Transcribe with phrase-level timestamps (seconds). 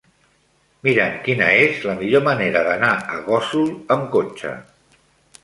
[0.87, 4.57] Mira'm quina és la millor manera d'anar a Gósol amb cotxe.